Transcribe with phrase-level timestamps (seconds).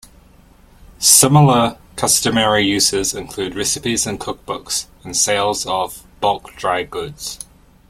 [0.97, 7.37] Similar customary uses include recipes in cookbooks and sales of bulk dry goods.